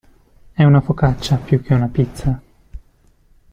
È 0.51 0.63
una 0.63 0.81
focaccia 0.81 1.35
più 1.35 1.61
che 1.61 1.75
una 1.75 1.87
pizza. 1.87 2.41